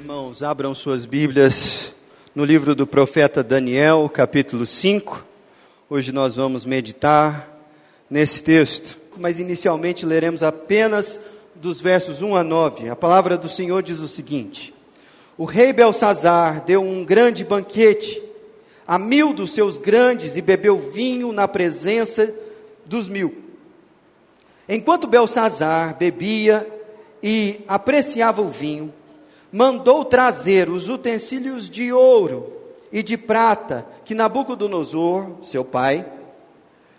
[0.00, 1.92] Irmãos, abram suas Bíblias
[2.34, 5.26] no livro do profeta Daniel, capítulo 5.
[5.90, 7.46] Hoje nós vamos meditar
[8.08, 11.20] nesse texto, mas inicialmente leremos apenas
[11.54, 12.88] dos versos 1 a 9.
[12.88, 14.72] A palavra do Senhor diz o seguinte:
[15.36, 18.22] O rei Belsazar deu um grande banquete
[18.88, 22.34] a mil dos seus grandes e bebeu vinho na presença
[22.86, 23.36] dos mil.
[24.66, 26.66] Enquanto Belsazar bebia
[27.22, 28.94] e apreciava o vinho,
[29.52, 32.52] mandou trazer os utensílios de ouro
[32.92, 36.06] e de prata que Nabucodonosor, seu pai,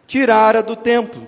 [0.07, 1.27] tirara do templo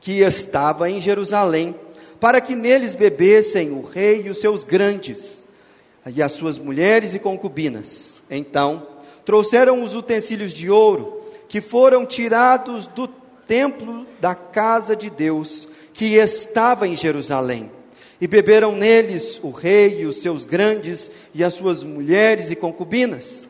[0.00, 1.74] que estava em Jerusalém,
[2.18, 5.44] para que neles bebessem o rei e os seus grandes,
[6.06, 8.18] e as suas mulheres e concubinas.
[8.30, 8.86] Então,
[9.24, 13.06] trouxeram os utensílios de ouro que foram tirados do
[13.46, 17.70] templo da casa de Deus, que estava em Jerusalém
[18.20, 23.48] e beberam neles o rei e os seus grandes e as suas mulheres e concubinas.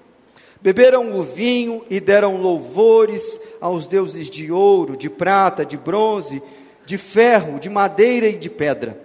[0.63, 6.43] Beberam o vinho e deram louvores aos deuses de ouro, de prata, de bronze,
[6.85, 9.01] de ferro, de madeira e de pedra.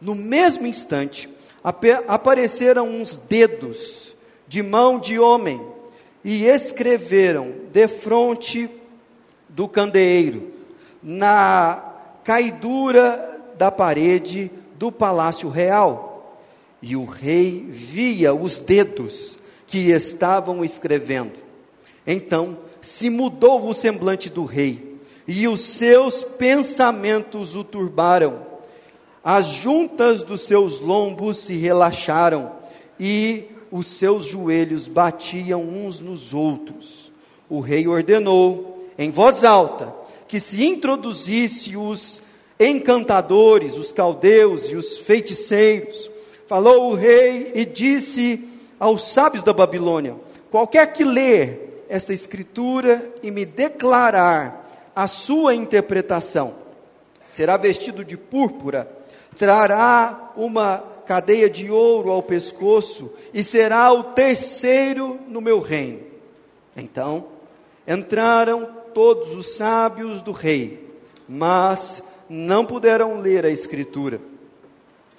[0.00, 1.28] No mesmo instante,
[2.06, 4.14] apareceram uns dedos
[4.46, 5.60] de mão de homem
[6.22, 8.70] e escreveram defronte
[9.48, 10.52] do candeeiro,
[11.02, 14.50] na caidura da parede,
[14.84, 16.38] do palácio real.
[16.82, 21.38] E o rei via os dedos que estavam escrevendo.
[22.06, 28.42] Então se mudou o semblante do rei, e os seus pensamentos o turbaram.
[29.24, 32.52] As juntas dos seus lombos se relaxaram,
[33.00, 37.10] e os seus joelhos batiam uns nos outros.
[37.48, 39.94] O rei ordenou, em voz alta,
[40.28, 42.20] que se introduzisse os
[42.58, 46.10] encantadores, os caldeus e os feiticeiros.
[46.46, 50.16] Falou o rei e disse aos sábios da Babilônia:
[50.50, 56.54] Qualquer que ler esta escritura e me declarar a sua interpretação,
[57.30, 58.88] será vestido de púrpura,
[59.36, 66.00] trará uma cadeia de ouro ao pescoço e será o terceiro no meu reino.
[66.76, 67.26] Então
[67.86, 70.88] entraram todos os sábios do rei,
[71.28, 74.20] mas não puderam ler a Escritura,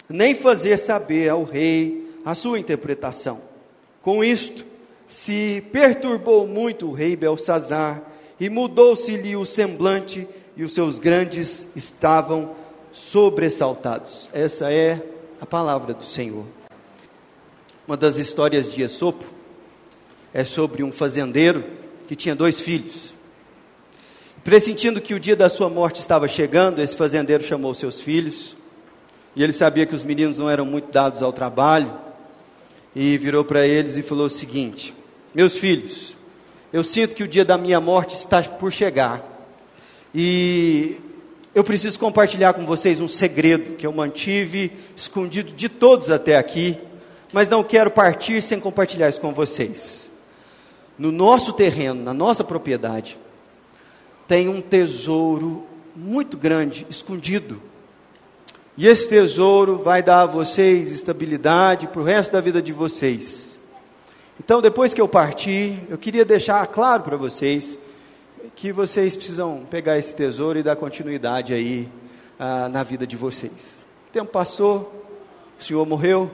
[0.09, 3.41] nem fazer saber ao rei a sua interpretação.
[4.01, 4.66] Com isto,
[5.07, 8.01] se perturbou muito o rei Belsazar,
[8.39, 10.27] e mudou-se-lhe o semblante,
[10.57, 12.55] e os seus grandes estavam
[12.91, 14.29] sobressaltados.
[14.33, 15.01] Essa é
[15.39, 16.45] a palavra do Senhor.
[17.87, 19.25] Uma das histórias de Esopo
[20.33, 21.63] é sobre um fazendeiro
[22.07, 23.14] que tinha dois filhos.
[24.45, 28.56] Pressentindo que o dia da sua morte estava chegando, esse fazendeiro chamou seus filhos,
[29.35, 31.91] e ele sabia que os meninos não eram muito dados ao trabalho,
[32.95, 34.94] e virou para eles e falou o seguinte:
[35.34, 36.16] Meus filhos,
[36.72, 39.23] eu sinto que o dia da minha morte está por chegar,
[40.13, 41.01] e
[41.55, 46.78] eu preciso compartilhar com vocês um segredo que eu mantive escondido de todos até aqui,
[47.34, 50.07] mas não quero partir sem compartilhar isso com vocês.
[51.00, 53.17] No nosso terreno, na nossa propriedade,
[54.27, 55.65] tem um tesouro
[55.95, 57.61] muito grande escondido.
[58.77, 63.57] E esse tesouro vai dar a vocês estabilidade para o resto da vida de vocês.
[64.37, 67.79] Então, depois que eu partir, eu queria deixar claro para vocês
[68.53, 71.89] que vocês precisam pegar esse tesouro e dar continuidade aí
[72.37, 73.85] ah, na vida de vocês.
[74.09, 75.05] O tempo passou,
[75.57, 76.29] o senhor morreu.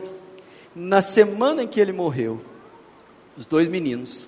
[0.75, 2.41] Na semana em que ele morreu,
[3.37, 4.27] os dois meninos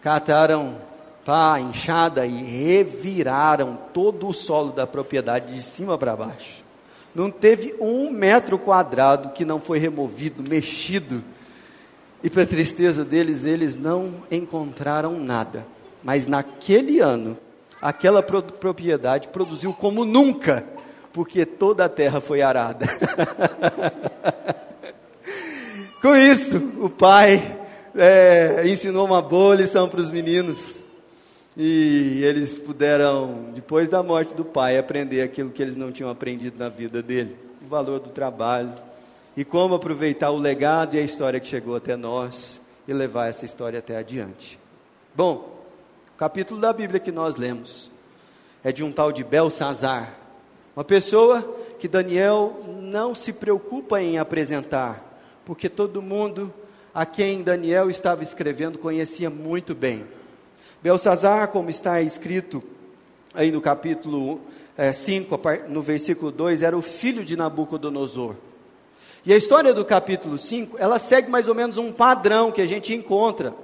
[0.00, 0.78] cataram
[1.24, 6.62] pá, enxada e reviraram todo o solo da propriedade de cima para baixo.
[7.14, 11.22] Não teve um metro quadrado que não foi removido, mexido.
[12.22, 15.66] E para tristeza deles, eles não encontraram nada.
[16.02, 17.38] Mas naquele ano,
[17.80, 20.64] aquela pro propriedade produziu como nunca,
[21.12, 22.86] porque toda a terra foi arada.
[26.02, 27.58] Com isso, o pai
[27.94, 30.74] é, ensinou uma boa lição para os meninos.
[31.56, 36.58] E eles puderam, depois da morte do pai, aprender aquilo que eles não tinham aprendido
[36.58, 38.74] na vida dele: o valor do trabalho
[39.36, 43.44] e como aproveitar o legado e a história que chegou até nós e levar essa
[43.44, 44.58] história até adiante.
[45.14, 45.64] Bom,
[46.12, 47.90] o capítulo da Bíblia que nós lemos
[48.62, 50.14] é de um tal de Belsazar,
[50.74, 51.42] uma pessoa
[51.78, 56.52] que Daniel não se preocupa em apresentar, porque todo mundo
[56.92, 60.04] a quem Daniel estava escrevendo conhecia muito bem.
[60.84, 62.62] Belsazar, como está escrito
[63.32, 64.38] aí no capítulo
[64.76, 68.34] é, 5, no versículo 2, era o filho de Nabucodonosor.
[69.24, 72.66] E a história do capítulo 5, ela segue mais ou menos um padrão que a
[72.66, 73.54] gente encontra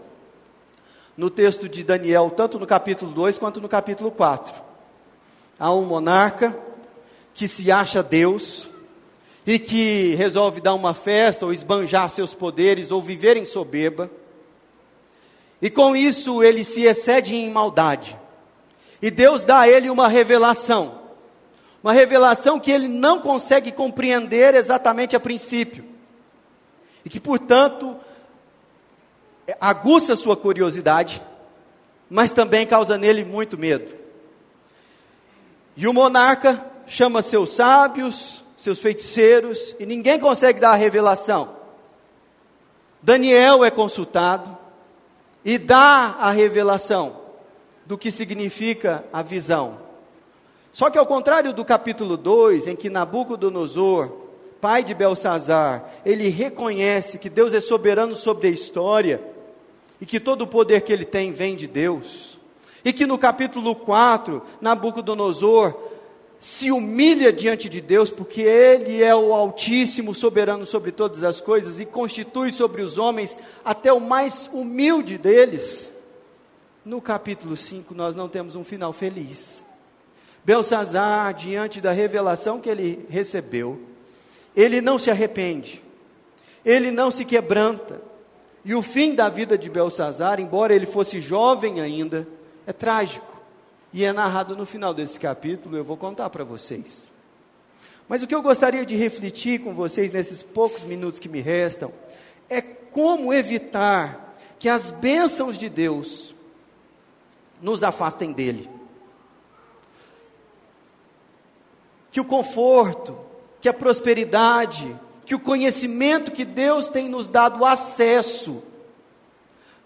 [1.15, 4.55] no texto de Daniel, tanto no capítulo 2 quanto no capítulo 4.
[5.59, 6.57] Há um monarca
[7.35, 8.67] que se acha Deus
[9.47, 14.11] e que resolve dar uma festa ou esbanjar seus poderes ou viver em soberba.
[15.61, 18.19] E com isso ele se excede em maldade.
[19.03, 21.01] E Deus dá a ele uma revelação.
[21.83, 25.85] Uma revelação que ele não consegue compreender exatamente a princípio.
[27.05, 27.97] E que, portanto,
[29.61, 31.23] aguça sua curiosidade,
[32.09, 33.95] mas também causa nele muito medo.
[35.77, 41.57] E o monarca chama seus sábios, seus feiticeiros, e ninguém consegue dar a revelação.
[43.03, 44.60] Daniel é consultado
[45.45, 47.17] e dá a revelação
[47.87, 49.79] do que significa a visão.
[50.73, 54.11] Só que ao contrário do capítulo 2, em que Nabucodonosor,
[54.61, 59.21] pai de Belsazar, ele reconhece que Deus é soberano sobre a história
[60.01, 62.39] e que todo o poder que ele tem vem de Deus.
[62.85, 65.75] E que no capítulo 4, Nabucodonosor
[66.41, 71.79] se humilha diante de Deus, porque Ele é o Altíssimo, soberano sobre todas as coisas
[71.79, 75.93] e constitui sobre os homens até o mais humilde deles.
[76.83, 79.63] No capítulo 5, nós não temos um final feliz.
[80.43, 83.79] Belsazar, diante da revelação que ele recebeu,
[84.57, 85.83] ele não se arrepende,
[86.65, 88.01] ele não se quebranta.
[88.65, 92.27] E o fim da vida de Belsazar, embora ele fosse jovem ainda,
[92.67, 93.40] é trágico.
[93.93, 97.11] E é narrado no final desse capítulo, eu vou contar para vocês.
[98.09, 101.93] Mas o que eu gostaria de refletir com vocês nesses poucos minutos que me restam
[102.49, 106.35] é como evitar que as bênçãos de Deus
[107.61, 108.81] nos afastem dele.
[112.11, 113.17] que o conforto,
[113.61, 118.63] que a prosperidade, que o conhecimento que Deus tem nos dado acesso,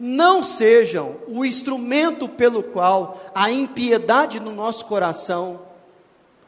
[0.07, 5.63] não sejam o instrumento pelo qual a impiedade no nosso coração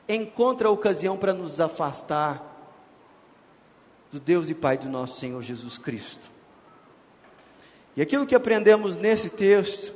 [0.06, 2.54] encontra a ocasião para nos afastar
[4.12, 6.30] do Deus e Pai do nosso Senhor Jesus Cristo.
[7.96, 9.90] E aquilo que aprendemos nesse texto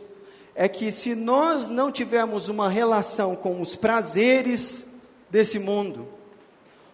[0.55, 4.87] é que se nós não tivermos uma relação com os prazeres
[5.29, 6.09] desse mundo,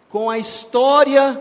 [0.09, 1.41] com a história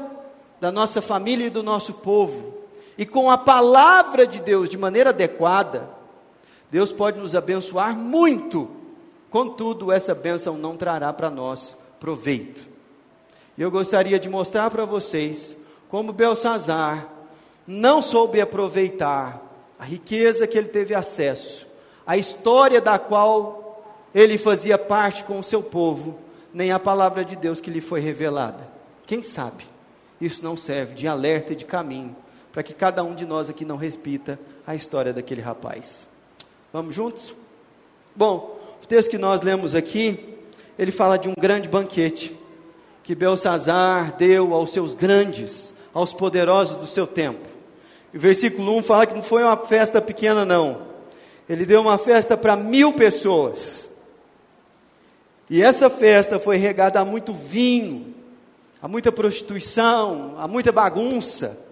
[0.62, 2.55] da nossa família e do nosso povo,
[2.98, 5.90] e com a palavra de Deus de maneira adequada,
[6.72, 8.70] Deus pode nos abençoar muito,
[9.30, 12.66] contudo, essa bênção não trará para nós proveito.
[13.58, 15.56] E eu gostaria de mostrar para vocês
[15.90, 17.08] como Belsazar
[17.68, 19.42] não soube aproveitar
[19.80, 21.68] a riqueza que ele teve acesso,
[22.06, 23.84] a história da qual
[24.14, 26.18] ele fazia parte com o seu povo,
[26.54, 28.68] nem a palavra de Deus que lhe foi revelada.
[29.06, 29.66] Quem sabe
[30.20, 32.16] isso não serve de alerta e de caminho
[32.56, 36.08] para que cada um de nós aqui não repita a história daquele rapaz.
[36.72, 37.36] Vamos juntos?
[38.16, 40.38] Bom, o texto que nós lemos aqui,
[40.80, 42.34] ele fala de um grande banquete
[43.04, 47.46] que Belsazar deu aos seus grandes, aos poderosos do seu tempo.
[48.14, 50.84] O versículo 1 fala que não foi uma festa pequena, não.
[51.50, 53.90] Ele deu uma festa para mil pessoas.
[55.50, 58.16] E essa festa foi regada a muito vinho,
[58.82, 61.65] a muita prostituição, a muita bagunça.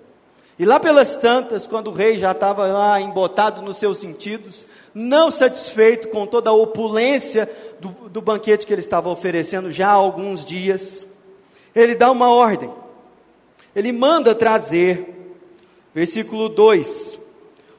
[0.64, 4.66] E lá pelas tantas, quando o rei já estava lá embotado nos seus sentidos,
[4.96, 7.52] não satisfeito com toda a opulência
[7.82, 11.06] do, do banquete que ele estava oferecendo já há alguns dias,
[11.76, 12.72] ele dá uma ordem.
[13.76, 15.36] Ele manda trazer,
[15.94, 17.20] versículo 2: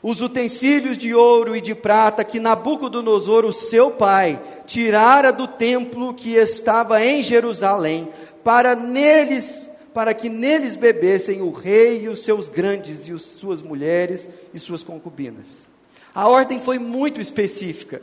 [0.03, 6.13] os utensílios de ouro e de prata que Nabucodonosor, o seu pai, tirara do templo
[6.13, 8.11] que estava em Jerusalém,
[8.45, 13.63] para neles, para que neles bebessem o rei e os seus grandes e as suas
[13.63, 15.69] mulheres e suas concubinas.
[16.13, 18.03] A ordem foi muito específica.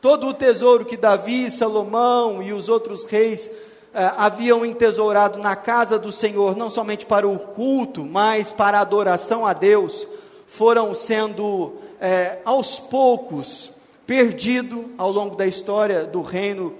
[0.00, 3.50] Todo o tesouro que Davi, Salomão e os outros reis
[3.94, 8.82] eh, haviam entesourado na casa do Senhor, não somente para o culto, mas para a
[8.82, 10.06] adoração a Deus,
[10.46, 13.70] foram sendo é, aos poucos
[14.04, 16.74] perdido ao longo da história do reino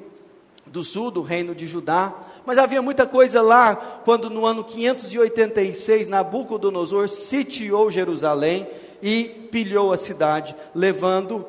[0.67, 2.13] do sul, do reino de Judá.
[2.51, 8.67] Mas havia muita coisa lá quando no ano 586 Nabucodonosor sitiou Jerusalém
[9.01, 11.47] e pilhou a cidade, levando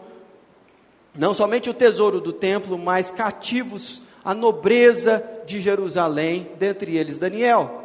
[1.15, 7.84] não somente o tesouro do templo, mas cativos a nobreza de Jerusalém, dentre eles Daniel.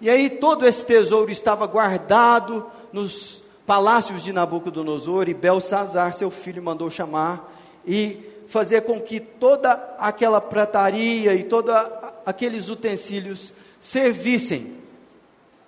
[0.00, 6.62] E aí todo esse tesouro estava guardado nos palácios de Nabucodonosor e Belsazar, seu filho,
[6.62, 7.54] mandou chamar
[7.86, 11.74] e fazer com que toda aquela prataria e todos
[12.24, 14.78] aqueles utensílios servissem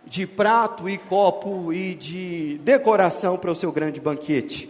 [0.06, 4.68] de prato e copo e de decoração para o seu grande banquete.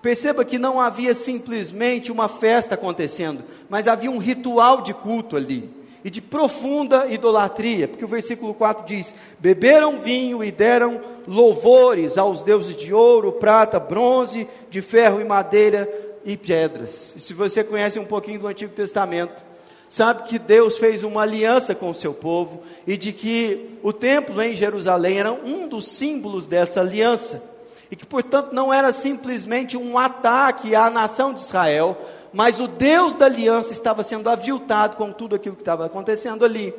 [0.00, 5.68] Perceba que não havia simplesmente uma festa acontecendo, mas havia um ritual de culto ali
[6.04, 12.42] e de profunda idolatria, porque o versículo 4 diz: Beberam vinho e deram louvores aos
[12.42, 17.14] deuses de ouro, prata, bronze, de ferro e madeira e pedras.
[17.16, 19.42] E se você conhece um pouquinho do Antigo Testamento,
[19.88, 24.40] sabe que Deus fez uma aliança com o seu povo e de que o templo
[24.40, 27.42] em Jerusalém era um dos símbolos dessa aliança
[27.90, 31.98] e que, portanto, não era simplesmente um ataque à nação de Israel,
[32.32, 36.72] mas o Deus da aliança estava sendo aviltado com tudo aquilo que estava acontecendo ali.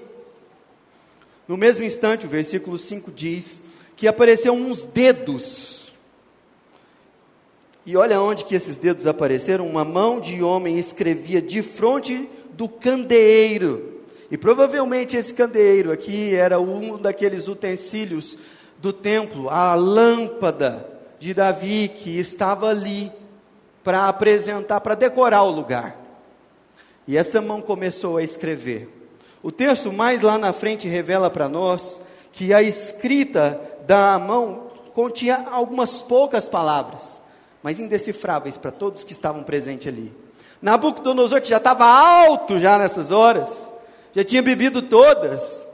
[1.48, 3.62] No mesmo instante, o versículo 5 diz
[3.96, 5.83] que apareceram uns dedos.
[7.86, 12.70] E olha onde que esses dedos apareceram, uma mão de homem escrevia de frente do
[12.70, 14.02] candeeiro.
[14.32, 18.38] E provavelmente esse candeeiro aqui era um daqueles utensílios
[18.80, 20.88] do templo, a lâmpada
[21.20, 23.12] de Davi que estava ali
[23.84, 25.98] para apresentar, para decorar o lugar.
[27.08, 28.90] E essa mão começou a escrever.
[29.42, 35.46] O texto mais lá na frente revela para nós que a escrita da mão continha
[35.52, 37.22] algumas poucas palavras,
[37.64, 40.14] mas indecifráveis para todos que estavam presentes ali.
[40.62, 43.74] Nabucodonosor, que já estava alto já nessas horas,
[44.14, 45.66] já tinha bebido todas,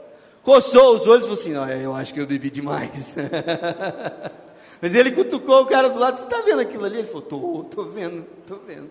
[0.42, 3.14] coçou os olhos e falou assim: oh, Eu acho que eu bebi demais.
[4.80, 6.98] Mas ele cutucou o cara do lado, você está vendo aquilo ali?
[6.98, 8.90] Ele falou, estou, estou vendo, estou vendo.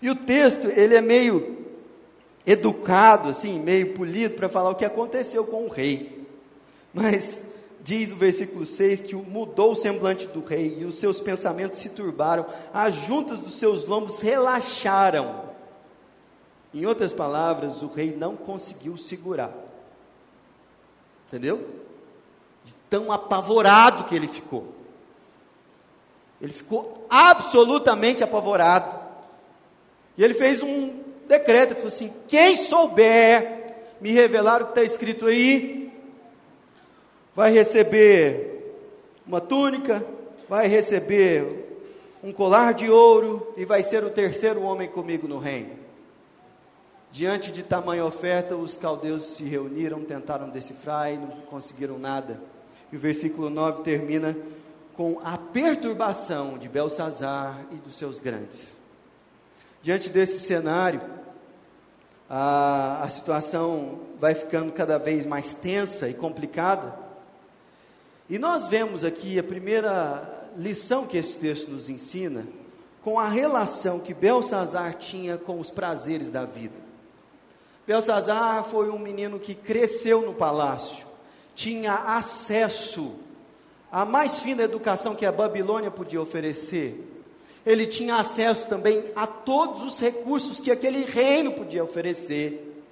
[0.00, 1.58] E o texto, ele é meio
[2.46, 6.26] educado, assim, meio polido, para falar o que aconteceu com o rei.
[6.92, 7.46] Mas
[7.84, 11.90] diz o versículo 6 que mudou o semblante do rei e os seus pensamentos se
[11.90, 15.52] turbaram, as juntas dos seus lombos relaxaram.
[16.72, 19.52] Em outras palavras, o rei não conseguiu segurar.
[21.28, 21.68] Entendeu?
[22.64, 24.74] De tão apavorado que ele ficou.
[26.40, 28.98] Ele ficou absolutamente apavorado.
[30.16, 34.82] E ele fez um decreto, ele falou assim: quem souber me revelar o que está
[34.82, 35.83] escrito aí,
[37.34, 38.76] vai receber
[39.26, 40.04] uma túnica,
[40.48, 41.64] vai receber
[42.22, 45.84] um colar de ouro e vai ser o terceiro homem comigo no reino.
[47.10, 52.40] Diante de tamanha oferta, os caldeus se reuniram, tentaram decifrar e não conseguiram nada.
[52.90, 54.36] E o versículo 9 termina
[54.96, 58.66] com a perturbação de Belsazar e dos seus grandes.
[59.82, 61.00] Diante desse cenário,
[62.28, 67.03] a, a situação vai ficando cada vez mais tensa e complicada.
[68.28, 72.46] E nós vemos aqui a primeira lição que esse texto nos ensina
[73.02, 76.84] com a relação que Belsazar tinha com os prazeres da vida.
[77.86, 81.06] Belsazar foi um menino que cresceu no palácio,
[81.54, 83.14] tinha acesso
[83.92, 87.10] a mais fina educação que a Babilônia podia oferecer.
[87.64, 92.82] Ele tinha acesso também a todos os recursos que aquele reino podia oferecer.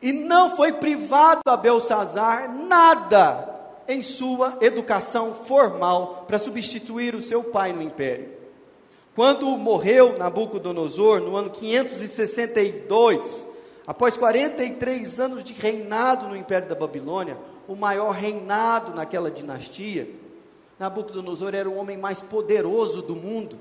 [0.00, 3.55] E não foi privado a Belsazar nada
[3.88, 8.36] em sua educação formal para substituir o seu pai no império.
[9.14, 13.46] Quando morreu Nabucodonosor, no ano 562,
[13.86, 20.08] após 43 anos de reinado no império da Babilônia, o maior reinado naquela dinastia.
[20.78, 23.58] Nabucodonosor era o homem mais poderoso do mundo.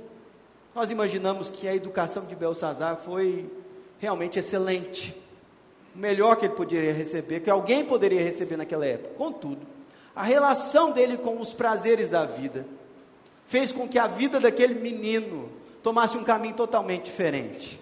[0.75, 3.49] Nós imaginamos que a educação de Belsazar foi
[3.97, 5.15] realmente excelente.
[5.95, 9.15] O melhor que ele poderia receber, que alguém poderia receber naquela época.
[9.17, 9.65] Contudo,
[10.15, 12.65] a relação dele com os prazeres da vida
[13.47, 15.51] fez com que a vida daquele menino
[15.83, 17.79] tomasse um caminho totalmente diferente.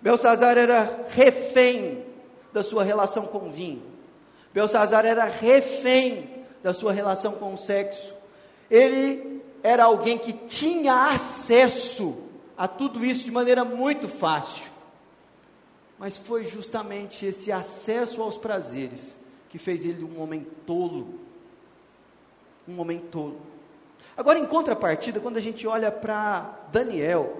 [0.00, 2.04] Belsazar era refém
[2.52, 3.82] da sua relação com o vinho.
[4.52, 6.28] Belsazar era refém
[6.62, 8.14] da sua relação com o sexo.
[8.70, 12.24] Ele era alguém que tinha acesso
[12.56, 14.64] a tudo isso de maneira muito fácil.
[15.98, 19.16] Mas foi justamente esse acesso aos prazeres
[19.48, 21.20] que fez ele um homem tolo.
[22.68, 23.40] Um homem tolo.
[24.16, 27.36] Agora, em contrapartida, quando a gente olha para Daniel,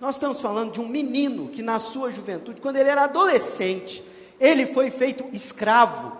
[0.00, 4.02] nós estamos falando de um menino que, na sua juventude, quando ele era adolescente,
[4.40, 6.16] ele foi feito escravo.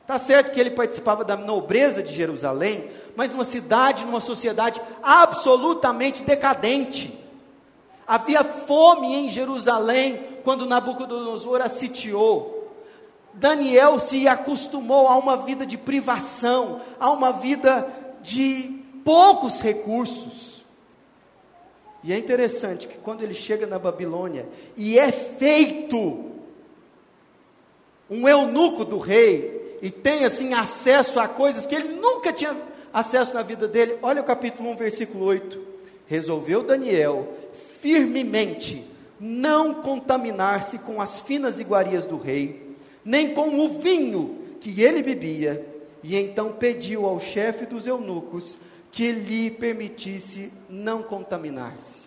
[0.00, 6.22] Está certo que ele participava da nobreza de Jerusalém, mas numa cidade, numa sociedade absolutamente
[6.22, 7.12] decadente.
[8.06, 12.57] Havia fome em Jerusalém quando Nabucodonosor a sitiou.
[13.38, 17.86] Daniel se acostumou a uma vida de privação, a uma vida
[18.22, 20.64] de poucos recursos.
[22.02, 26.32] E é interessante que quando ele chega na Babilônia e é feito
[28.10, 32.56] um eunuco do rei, e tem assim acesso a coisas que ele nunca tinha
[32.92, 33.98] acesso na vida dele.
[34.02, 35.60] Olha o capítulo 1, versículo 8.
[36.06, 37.28] Resolveu Daniel
[37.80, 38.84] firmemente
[39.20, 42.67] não contaminar-se com as finas iguarias do rei,
[43.08, 45.66] nem com o vinho que ele bebia,
[46.02, 48.58] e então pediu ao chefe dos eunucos
[48.92, 52.06] que lhe permitisse não contaminar-se.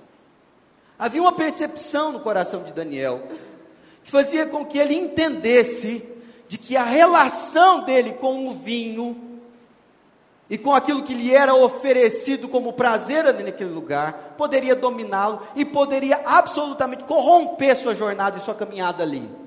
[0.99, 3.23] Havia uma percepção no coração de Daniel
[4.03, 6.07] que fazia com que ele entendesse
[6.47, 9.17] de que a relação dele com o vinho
[10.51, 15.65] e com aquilo que lhe era oferecido como prazer ali naquele lugar, poderia dominá-lo e
[15.65, 19.40] poderia absolutamente corromper sua jornada e sua caminhada ali.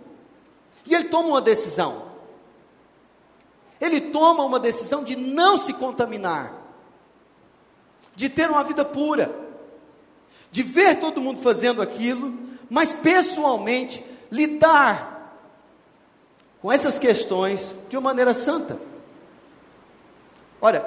[0.86, 2.04] E ele toma uma decisão.
[3.80, 6.52] Ele toma uma decisão de não se contaminar,
[8.14, 9.34] de ter uma vida pura,
[10.50, 12.32] de ver todo mundo fazendo aquilo,
[12.70, 15.14] mas pessoalmente lidar
[16.62, 18.78] com essas questões de uma maneira santa.
[20.60, 20.80] Olha,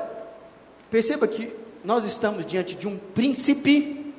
[0.89, 4.13] perceba que nós estamos diante de um príncipe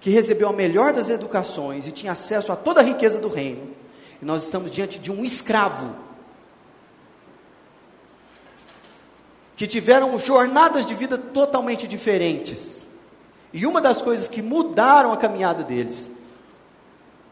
[0.00, 3.79] que recebeu a melhor das educações e tinha acesso a toda a riqueza do reino.
[4.20, 5.94] E nós estamos diante de um escravo
[9.56, 12.86] que tiveram jornadas de vida totalmente diferentes.
[13.52, 16.10] E uma das coisas que mudaram a caminhada deles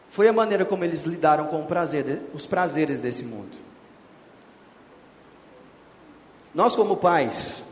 [0.09, 3.57] foi a maneira como eles lidaram com prazer, os prazeres desse mundo.
[6.53, 7.63] Nós, como pais,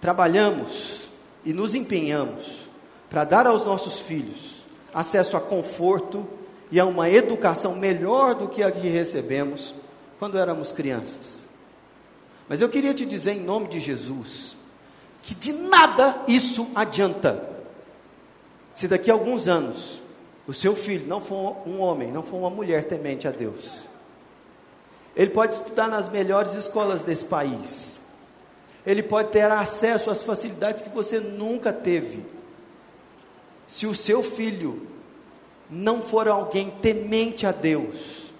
[0.00, 1.08] trabalhamos
[1.44, 2.68] e nos empenhamos
[3.08, 4.60] para dar aos nossos filhos
[4.94, 6.26] acesso a conforto
[6.70, 9.74] e a uma educação melhor do que a que recebemos
[10.18, 11.46] quando éramos crianças.
[12.48, 14.56] Mas eu queria te dizer, em nome de Jesus,
[15.22, 17.48] que de nada isso adianta
[18.74, 20.02] se daqui a alguns anos
[20.46, 23.90] o seu filho não for um homem, não for uma mulher temente a Deus
[25.14, 28.00] ele pode estudar nas melhores escolas desse país.
[28.86, 32.24] Ele pode ter acesso às facilidades que você nunca teve.
[33.66, 34.86] Se o seu filho
[35.70, 38.32] não for alguém temente a Deus,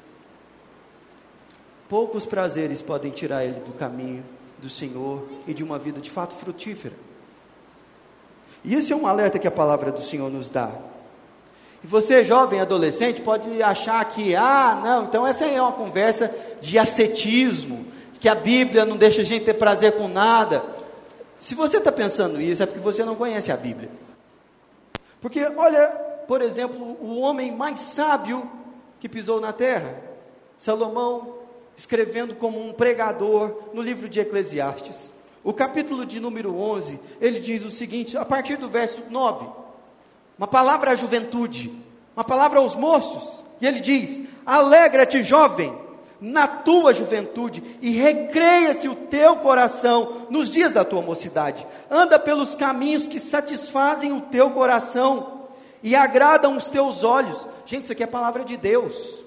[1.89, 4.25] poucos prazeres podem tirar ele do caminho
[4.59, 6.95] do Senhor e de uma vida de fato frutífera.
[8.65, 10.71] E esse é um alerta que a palavra do Senhor nos dá.
[11.83, 16.79] E você, jovem adolescente, pode achar que, ah, não, então essa é uma conversa de
[16.79, 17.87] ascetismo,
[18.21, 20.63] que a Bíblia não deixa a gente ter prazer com nada.
[21.39, 23.89] Se você está pensando isso, é porque você não conhece a Bíblia.
[25.23, 28.49] Porque, olha, por exemplo, o homem mais sábio
[29.01, 30.01] que pisou na terra,
[30.57, 31.35] Salomão,
[31.77, 35.13] escrevendo como um pregador no livro de Eclesiastes.
[35.43, 39.45] O capítulo de número 11, ele diz o seguinte, a partir do verso 9:
[40.39, 41.77] uma palavra à juventude,
[42.15, 43.43] uma palavra aos moços.
[43.61, 45.77] E ele diz: Alegra-te, jovem,
[46.21, 51.67] na tua juventude, e recreia-se o teu coração nos dias da tua mocidade.
[51.91, 55.40] Anda pelos caminhos que satisfazem o teu coração
[55.83, 57.47] e agradam os teus olhos.
[57.65, 59.25] Gente, isso aqui é a palavra de Deus.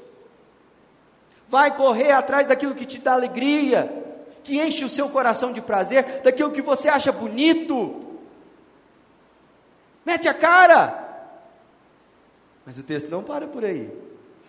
[1.48, 4.04] Vai correr atrás daquilo que te dá alegria,
[4.44, 8.18] que enche o seu coração de prazer, daquilo que você acha bonito.
[10.06, 11.00] Mete a cara.
[12.66, 13.89] Mas o texto não para por aí.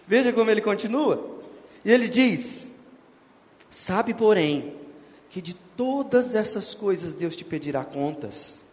[0.06, 1.38] Veja como ele continua.
[1.84, 2.72] E ele diz:
[3.70, 4.76] Sabe, porém,
[5.30, 8.63] que de todas essas coisas Deus te pedirá contas.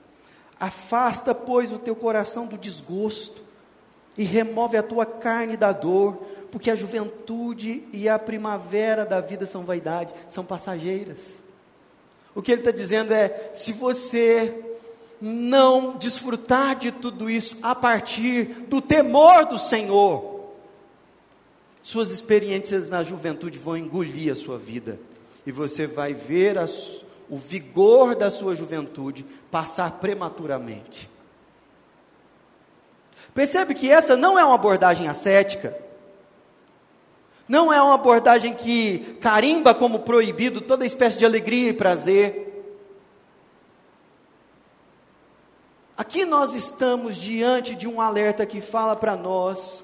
[0.61, 3.41] Afasta, pois, o teu coração do desgosto
[4.15, 6.21] e remove a tua carne da dor,
[6.51, 11.19] porque a juventude e a primavera da vida são vaidade, são passageiras.
[12.35, 14.53] O que ele está dizendo é: se você
[15.19, 20.51] não desfrutar de tudo isso a partir do temor do Senhor,
[21.81, 24.99] suas experiências na juventude vão engolir a sua vida,
[25.43, 31.09] e você vai ver as, o vigor da sua juventude passar prematuramente.
[33.33, 35.75] Percebe que essa não é uma abordagem ascética,
[37.47, 42.49] não é uma abordagem que carimba como proibido toda espécie de alegria e prazer.
[45.97, 49.83] Aqui nós estamos diante de um alerta que fala para nós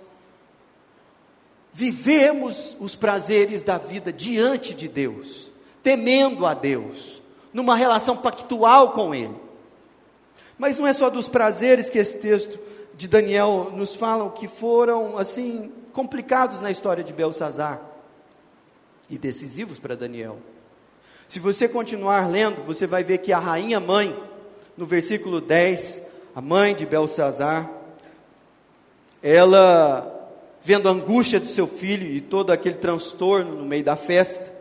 [1.77, 5.51] vivemos os prazeres da vida diante de Deus,
[5.83, 7.21] temendo a Deus,
[7.53, 9.35] numa relação pactual com Ele.
[10.57, 12.59] Mas não é só dos prazeres que esse texto
[12.95, 17.79] de Daniel nos fala que foram assim complicados na história de Belsazar
[19.09, 20.37] e decisivos para Daniel.
[21.27, 24.17] Se você continuar lendo, você vai ver que a rainha mãe,
[24.75, 26.01] no versículo 10,
[26.33, 27.69] a mãe de Belsazar,
[29.21, 30.31] ela,
[30.61, 34.57] vendo a angústia do seu filho e todo aquele transtorno no meio da festa,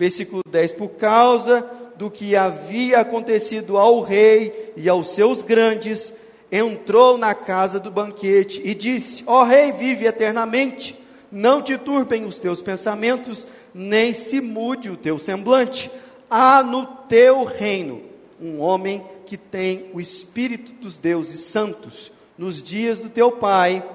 [0.00, 1.68] Versículo 10: Por causa
[2.00, 6.10] do que havia acontecido ao rei e aos seus grandes,
[6.50, 10.98] entrou na casa do banquete e disse: Ó oh, rei, vive eternamente,
[11.30, 15.90] não te turpem os teus pensamentos, nem se mude o teu semblante.
[16.30, 18.00] Há no teu reino
[18.40, 22.10] um homem que tem o espírito dos deuses santos.
[22.38, 23.86] Nos dias do teu pai,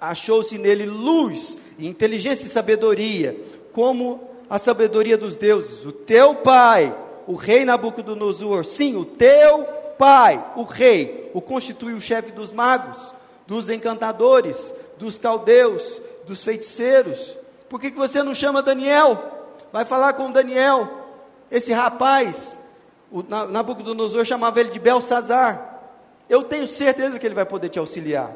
[0.00, 3.36] achou-se nele luz, inteligência e sabedoria,
[3.72, 5.84] como a sabedoria dos deuses.
[5.84, 6.94] O teu pai,
[7.26, 9.64] o rei Nabucodonosor, sim, o teu
[9.98, 13.14] pai, o rei, o constitui o chefe dos magos,
[13.46, 17.36] dos encantadores, dos caldeus, dos feiticeiros.
[17.68, 19.48] Por que, que você não chama Daniel?
[19.72, 20.88] Vai falar com Daniel.
[21.50, 22.56] Esse rapaz,
[23.10, 25.82] o Nabucodonosor chamava ele de Belsazar.
[26.28, 28.34] Eu tenho certeza que ele vai poder te auxiliar.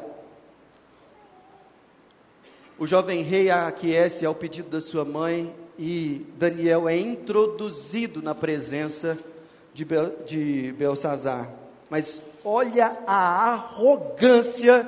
[2.77, 9.17] O jovem rei aquece ao pedido da sua mãe e Daniel é introduzido na presença
[9.73, 11.49] de, Bel, de Belsazar.
[11.89, 14.85] Mas olha a arrogância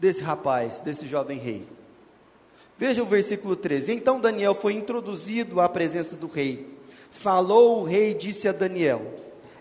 [0.00, 1.66] desse rapaz, desse jovem rei.
[2.78, 3.92] Veja o versículo 13.
[3.92, 6.66] Então Daniel foi introduzido à presença do rei.
[7.10, 9.02] Falou o rei e disse a Daniel: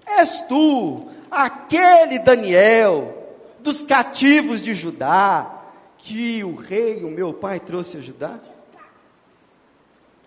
[0.08, 3.28] És tu, aquele Daniel,
[3.60, 5.64] dos cativos de Judá,
[5.98, 8.40] que o rei, o meu pai, trouxe a Judá?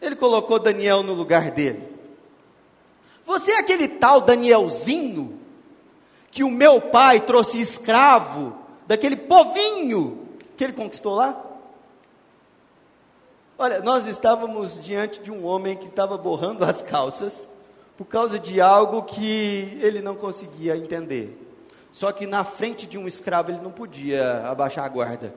[0.00, 1.82] Ele colocou Daniel no lugar dele.
[3.24, 5.40] Você é aquele tal Danielzinho
[6.30, 8.56] que o meu pai trouxe escravo
[8.86, 11.42] daquele povinho que ele conquistou lá?
[13.58, 17.48] Olha, nós estávamos diante de um homem que estava borrando as calças
[17.96, 21.42] por causa de algo que ele não conseguia entender.
[21.90, 25.34] Só que na frente de um escravo ele não podia abaixar a guarda.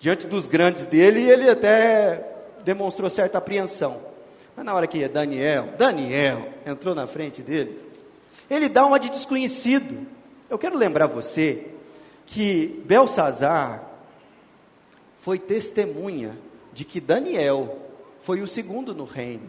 [0.00, 2.33] Diante dos grandes dele, ele até
[2.64, 4.00] demonstrou certa apreensão.
[4.56, 7.78] Mas na hora que Daniel, Daniel entrou na frente dele,
[8.48, 10.06] ele dá uma de desconhecido.
[10.48, 11.66] Eu quero lembrar você
[12.26, 13.82] que Belsazar
[15.18, 16.36] foi testemunha
[16.72, 17.78] de que Daniel
[18.20, 19.48] foi o segundo no reino,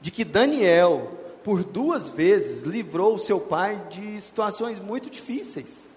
[0.00, 5.94] de que Daniel, por duas vezes, livrou o seu pai de situações muito difíceis.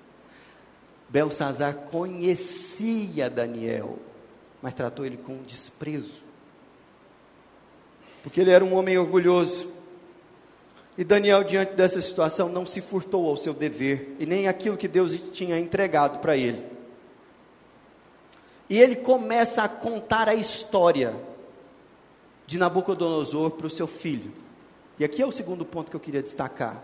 [1.10, 3.98] Belsazar conhecia Daniel,
[4.62, 6.22] mas tratou ele com desprezo.
[8.22, 9.72] Porque ele era um homem orgulhoso.
[10.98, 14.88] E Daniel, diante dessa situação, não se furtou ao seu dever e nem aquilo que
[14.88, 16.64] Deus tinha entregado para ele.
[18.70, 21.16] E ele começa a contar a história
[22.46, 24.32] de Nabucodonosor para o seu filho.
[25.00, 26.84] E aqui é o segundo ponto que eu queria destacar.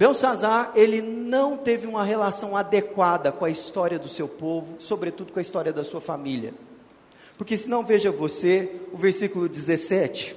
[0.00, 5.38] Belsazar, ele não teve uma relação adequada com a história do seu povo, sobretudo com
[5.38, 6.54] a história da sua família.
[7.36, 10.34] Porque senão veja você o versículo 17.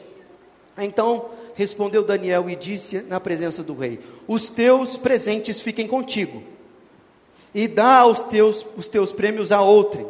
[0.79, 6.43] Então respondeu Daniel e disse na presença do rei: Os teus presentes fiquem contigo,
[7.55, 10.05] e dá os teus, os teus prêmios a outrem.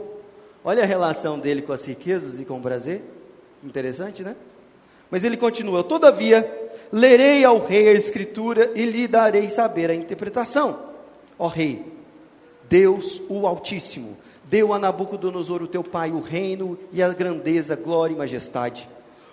[0.65, 3.03] Olha a relação dele com as riquezas e com o prazer.
[3.63, 4.35] Interessante, né?
[5.11, 6.62] Mas ele continua: Todavia,
[6.93, 10.77] lerei ao rei a escritura e lhe darei saber a interpretação.
[11.39, 11.83] Ó rei,
[12.69, 18.13] Deus o Altíssimo, deu a Nabucodonosor, o teu pai, o reino e a grandeza, glória
[18.13, 18.87] e majestade.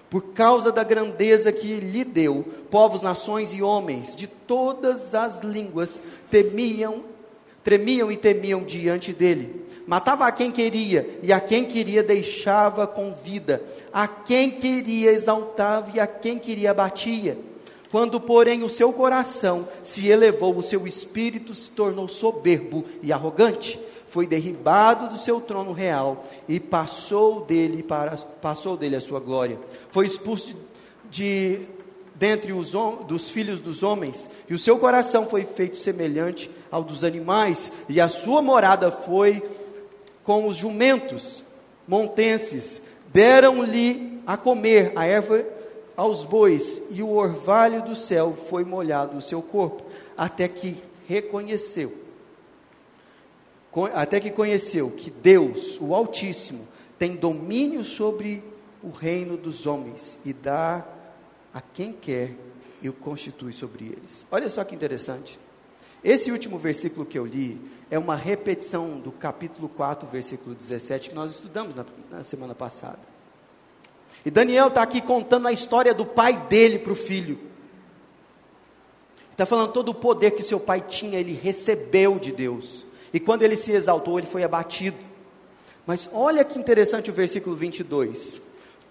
[0.09, 6.03] Por causa da grandeza que lhe deu, povos, nações e homens de todas as línguas
[6.31, 7.03] temiam,
[7.63, 9.67] tremiam e temiam diante dele.
[9.87, 15.91] Matava a quem queria e a quem queria deixava com vida, a quem queria exaltava
[15.95, 17.37] e a quem queria abatia.
[17.91, 23.81] Quando, porém, o seu coração se elevou, o seu espírito se tornou soberbo e arrogante,
[24.09, 29.59] foi derribado do seu trono real e passou dele para passou dele a sua glória.
[29.91, 30.57] Foi expulso de,
[31.59, 31.69] de
[32.15, 32.73] dentre os
[33.09, 38.01] dos filhos dos homens, e o seu coração foi feito semelhante ao dos animais, e
[38.01, 39.43] a sua morada foi
[40.23, 41.43] com os jumentos
[41.89, 42.83] montenses.
[43.13, 45.45] Deram-lhe a comer a erva
[45.97, 49.85] aos bois, e o orvalho do céu foi molhado o seu corpo,
[50.17, 50.77] até que
[51.07, 51.93] reconheceu,
[53.93, 56.67] até que conheceu que Deus, o Altíssimo,
[56.99, 58.43] tem domínio sobre
[58.83, 60.87] o reino dos homens e dá
[61.53, 62.35] a quem quer
[62.83, 64.25] e o constitui sobre eles.
[64.31, 65.39] Olha só que interessante.
[66.03, 71.15] Esse último versículo que eu li é uma repetição do capítulo 4, versículo 17, que
[71.15, 73.10] nós estudamos na, na semana passada.
[74.25, 77.39] E Daniel está aqui contando a história do pai dele para o filho.
[79.33, 82.85] Está falando todo o poder que seu pai tinha, ele recebeu de Deus.
[83.13, 84.99] E quando ele se exaltou, ele foi abatido.
[85.87, 88.41] Mas olha que interessante o versículo 22.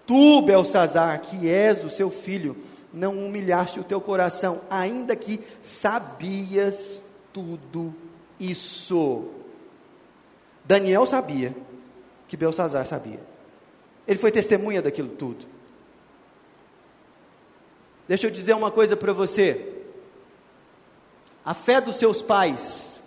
[0.04, 2.56] tu, Belsazar, que és o seu filho,
[2.92, 7.00] não humilhaste o teu coração, ainda que sabias
[7.32, 7.94] tudo
[8.38, 9.28] isso.
[10.64, 11.54] Daniel sabia
[12.26, 13.20] que Belsazar sabia.
[14.10, 15.46] Ele foi testemunha daquilo tudo.
[18.08, 19.84] Deixa eu dizer uma coisa para você.
[21.44, 23.00] A fé dos seus pais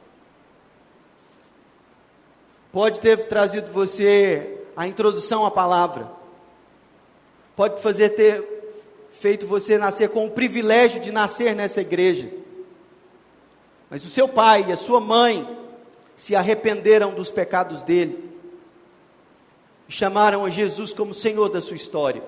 [2.72, 6.10] pode ter trazido você a introdução à palavra,
[7.54, 8.42] pode fazer ter
[9.12, 12.32] feito você nascer com o privilégio de nascer nessa igreja.
[13.90, 15.46] Mas o seu pai e a sua mãe
[16.16, 18.33] se arrependeram dos pecados dele
[19.88, 22.24] chamaram a Jesus como Senhor da sua história.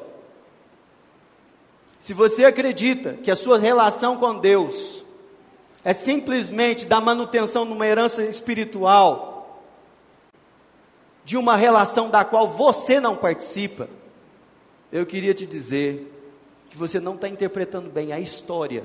[1.99, 5.03] Se você acredita que a sua relação com Deus
[5.83, 9.63] é simplesmente dar manutenção numa herança espiritual,
[11.23, 13.89] de uma relação da qual você não participa,
[14.91, 16.11] eu queria te dizer
[16.69, 18.83] que você não está interpretando bem a história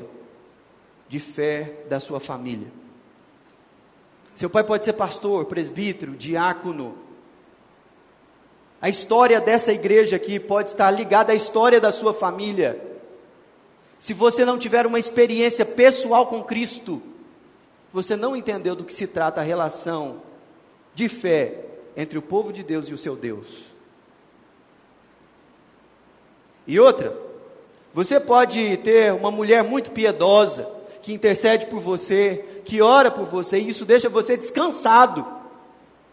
[1.08, 2.68] de fé da sua família.
[4.34, 6.96] Seu pai pode ser pastor, presbítero, diácono.
[8.80, 12.80] A história dessa igreja aqui pode estar ligada à história da sua família.
[13.98, 17.02] Se você não tiver uma experiência pessoal com Cristo,
[17.92, 20.22] você não entendeu do que se trata a relação
[20.94, 21.56] de fé
[21.94, 23.46] entre o povo de Deus e o seu Deus.
[26.66, 27.14] E outra,
[27.92, 30.70] você pode ter uma mulher muito piedosa,
[31.02, 35.26] que intercede por você, que ora por você, e isso deixa você descansado,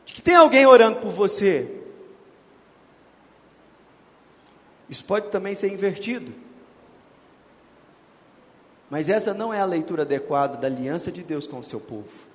[0.05, 1.76] de que tem alguém orando por você.
[4.89, 6.33] Isso pode também ser invertido.
[8.89, 12.27] Mas essa não é a leitura adequada da aliança de Deus com o seu povo.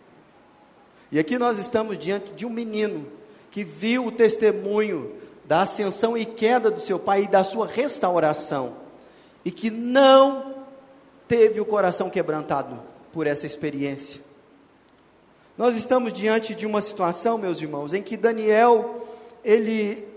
[1.10, 3.06] E aqui nós estamos diante de um menino
[3.50, 8.76] que viu o testemunho da ascensão e queda do seu pai e da sua restauração,
[9.44, 10.64] e que não
[11.28, 12.80] teve o coração quebrantado
[13.12, 14.22] por essa experiência.
[15.56, 19.06] Nós estamos diante de uma situação, meus irmãos, em que Daniel,
[19.44, 20.11] ele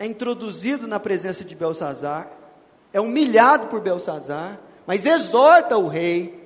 [0.00, 2.26] é introduzido na presença de Belsazar,
[2.90, 6.42] é humilhado por Belsazar, mas exorta o rei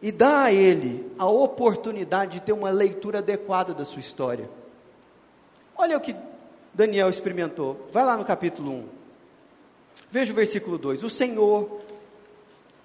[0.00, 4.48] e dá a ele a oportunidade de ter uma leitura adequada da sua história.
[5.76, 6.16] Olha o que
[6.72, 7.86] Daniel experimentou.
[7.92, 8.84] Vai lá no capítulo 1.
[10.10, 11.04] Veja o versículo 2.
[11.04, 11.82] O Senhor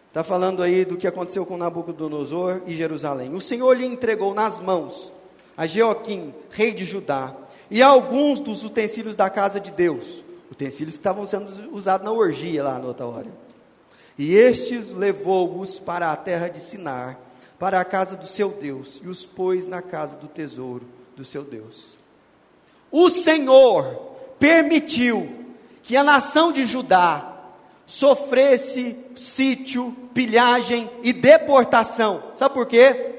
[0.09, 3.33] está falando aí do que aconteceu com Nabucodonosor e Jerusalém.
[3.33, 5.09] O Senhor lhe entregou nas mãos
[5.55, 7.33] a Jeoquim, rei de Judá,
[7.71, 12.61] e alguns dos utensílios da casa de Deus, utensílios que estavam sendo usados na orgia
[12.61, 13.27] lá na outra hora.
[14.17, 17.17] E estes levou-os para a terra de Sinar,
[17.57, 21.43] para a casa do seu Deus, e os pôs na casa do tesouro do seu
[21.43, 21.95] Deus.
[22.91, 25.45] O Senhor permitiu
[25.81, 27.37] que a nação de Judá
[27.85, 32.21] sofresse sítio, pilhagem e deportação.
[32.35, 33.15] Sabe por quê?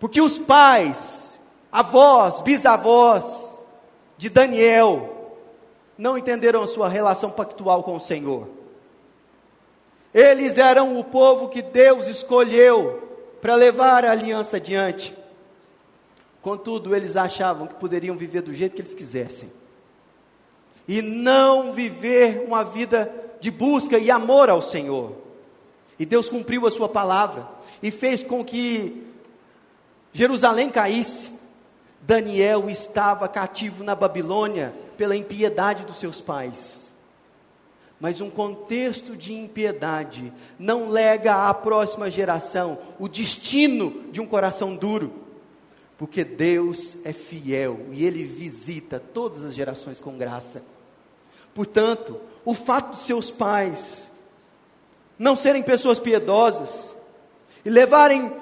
[0.00, 1.27] Porque os pais,
[1.70, 3.52] avós, bisavós
[4.16, 5.36] de Daniel
[5.96, 8.48] não entenderam a sua relação pactual com o Senhor.
[10.14, 13.08] Eles eram o povo que Deus escolheu
[13.40, 15.14] para levar a aliança adiante.
[16.40, 19.52] Contudo, eles achavam que poderiam viver do jeito que eles quisessem.
[20.86, 25.12] E não viver uma vida de busca e amor ao Senhor.
[25.98, 27.46] E Deus cumpriu a sua palavra
[27.82, 29.04] e fez com que
[30.12, 31.37] Jerusalém caísse.
[32.00, 36.92] Daniel estava cativo na Babilônia pela impiedade dos seus pais.
[38.00, 44.76] Mas um contexto de impiedade não lega à próxima geração o destino de um coração
[44.76, 45.12] duro,
[45.96, 50.62] porque Deus é fiel e Ele visita todas as gerações com graça.
[51.52, 54.08] Portanto, o fato de seus pais
[55.18, 56.94] não serem pessoas piedosas
[57.64, 58.32] e levarem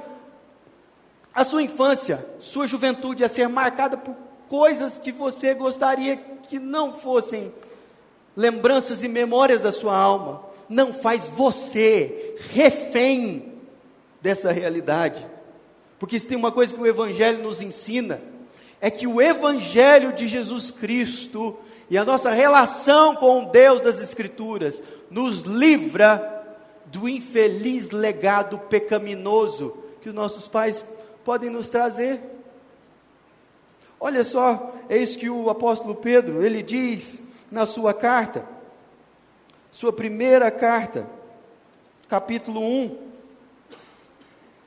[1.36, 4.16] a sua infância, sua juventude a ser marcada por
[4.48, 7.52] coisas que você gostaria que não fossem
[8.34, 13.52] lembranças e memórias da sua alma, não faz você refém
[14.22, 15.26] dessa realidade.
[15.98, 18.18] Porque se tem uma coisa que o Evangelho nos ensina,
[18.80, 21.58] é que o Evangelho de Jesus Cristo
[21.90, 26.32] e a nossa relação com o Deus das Escrituras nos livra
[26.86, 30.84] do infeliz legado pecaminoso que os nossos pais
[31.26, 32.20] podem nos trazer.
[33.98, 38.46] Olha só, isso que o apóstolo Pedro, ele diz na sua carta,
[39.72, 41.04] sua primeira carta,
[42.08, 42.96] capítulo 1,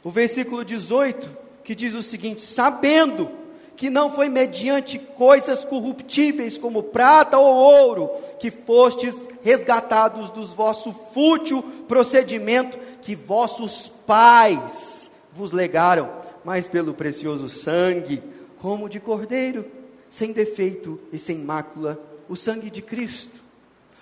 [0.03, 1.31] o versículo 18,
[1.63, 3.31] que diz o seguinte: Sabendo
[3.77, 10.91] que não foi mediante coisas corruptíveis como prata ou ouro que fostes resgatados dos vosso
[11.13, 16.18] fútil procedimento que vossos pais vos legaram,
[16.49, 18.23] mas pelo precioso sangue,
[18.57, 19.63] como de cordeiro,
[20.09, 23.39] sem defeito e sem mácula, o sangue de Cristo.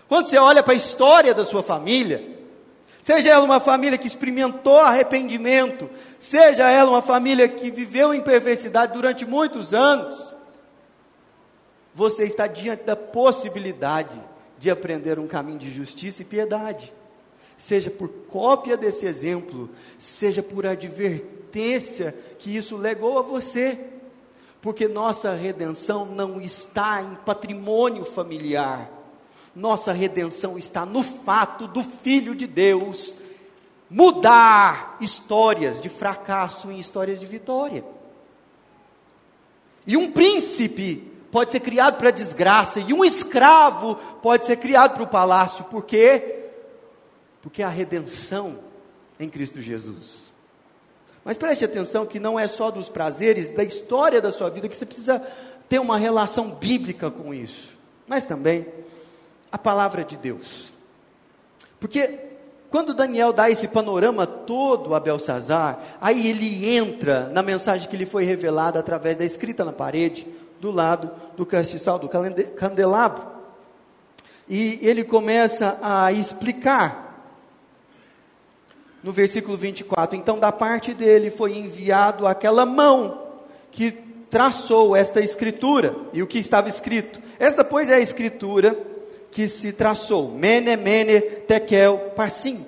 [0.08, 2.38] Quando você olha para a história da sua família,
[3.02, 8.94] Seja ela uma família que experimentou arrependimento, seja ela uma família que viveu em perversidade
[8.94, 10.34] durante muitos anos,
[11.94, 14.20] você está diante da possibilidade
[14.58, 16.94] de aprender um caminho de justiça e piedade.
[17.56, 21.37] Seja por cópia desse exemplo, seja por advertência
[22.40, 23.80] que isso legou a você.
[24.62, 28.98] Porque nossa redenção não está em patrimônio familiar
[29.58, 33.18] nossa redenção está no fato do Filho de Deus
[33.90, 37.84] mudar histórias de fracasso em histórias de vitória.
[39.88, 44.94] E um príncipe pode ser criado para a desgraça, e um escravo pode ser criado
[44.94, 46.50] para o palácio, por quê?
[47.42, 48.60] Porque a redenção
[49.20, 50.27] em Cristo Jesus.
[51.28, 54.78] Mas preste atenção que não é só dos prazeres da história da sua vida que
[54.78, 55.22] você precisa
[55.68, 58.66] ter uma relação bíblica com isso, mas também
[59.52, 60.72] a palavra de Deus.
[61.82, 62.18] Porque
[62.70, 68.06] quando Daniel dá esse panorama todo a Belsazar, aí ele entra na mensagem que lhe
[68.06, 70.26] foi revelada através da escrita na parede,
[70.62, 73.22] do lado do castiçal, do candelabro.
[74.48, 77.07] E ele começa a explicar
[79.04, 83.22] no versículo 24: Então, da parte dele foi enviado aquela mão
[83.72, 83.92] que
[84.30, 87.20] traçou esta escritura e o que estava escrito.
[87.40, 88.78] Esta, pois, é a escritura
[89.32, 90.32] que se traçou.
[90.32, 92.66] Mene, mene, tekel, parsim.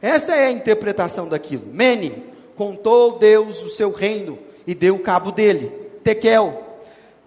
[0.00, 1.66] Esta é a interpretação daquilo.
[1.66, 2.24] Mene,
[2.56, 5.68] contou Deus o seu reino e deu cabo dele.
[6.02, 6.62] Tekel,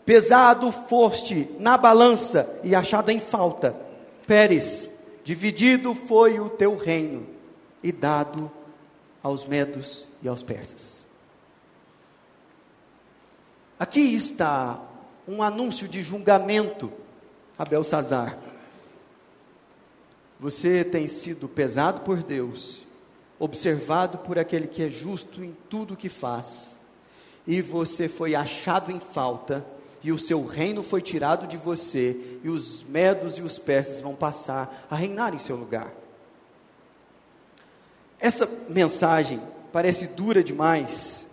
[0.06, 3.76] pesado foste na balança e achado em falta.
[4.26, 4.90] Pérez,
[5.24, 7.37] dividido foi o teu reino
[7.84, 8.52] e dado
[9.22, 11.06] aos medos e aos persas.
[13.80, 14.82] Aqui está
[15.28, 16.92] um anúncio de julgamento
[17.58, 18.38] a Belsazar.
[20.40, 22.86] Você tem sido pesado por Deus,
[23.40, 26.80] observado por aquele que é justo em tudo o que faz,
[27.46, 29.66] e você foi achado em falta,
[30.04, 34.16] e o seu reino foi tirado de você, e os medos e os persas vão
[34.16, 35.92] passar a reinar em seu lugar.
[38.20, 41.28] Essa mensagem parece dura demais,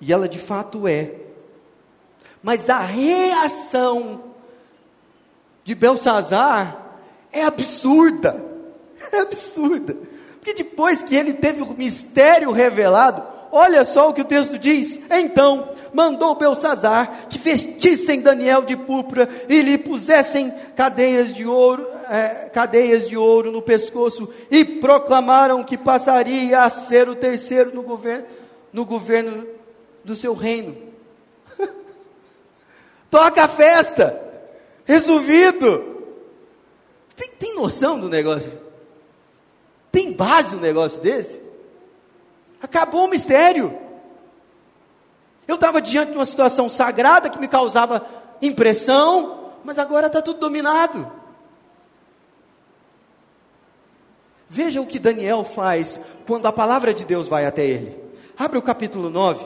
[0.00, 1.12] e ela de fato é,
[2.42, 4.22] mas a reação
[5.64, 6.76] de Belsazar
[7.32, 8.44] é absurda.
[9.12, 9.96] É absurda.
[10.34, 15.00] Porque depois que ele teve o mistério revelado, olha só o que o texto diz.
[15.10, 22.50] Então mandou Belsazar que vestissem Daniel de púrpura e lhe pusessem cadeias de ouro, é,
[22.52, 28.26] cadeias de ouro no pescoço e proclamaram que passaria a ser o terceiro no governo,
[28.72, 29.46] no governo
[30.04, 30.76] do seu reino.
[33.10, 34.20] Toca a festa,
[34.84, 35.94] resolvido.
[37.16, 38.52] Tem, tem noção do negócio?
[39.90, 41.40] Tem base um negócio desse?
[42.60, 43.78] Acabou o mistério.
[45.46, 48.04] Eu estava diante de uma situação sagrada que me causava
[48.40, 51.10] impressão, mas agora está tudo dominado.
[54.54, 57.92] Veja o que Daniel faz quando a palavra de Deus vai até ele.
[58.38, 59.44] Abre o capítulo 9.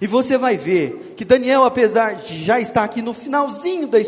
[0.00, 3.98] E você vai ver que Daniel, apesar de já estar aqui no finalzinho da,